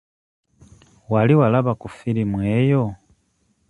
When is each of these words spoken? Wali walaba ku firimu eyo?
Wali 1.11 1.33
walaba 1.39 1.71
ku 1.81 1.87
firimu 1.97 2.37
eyo? 2.59 2.83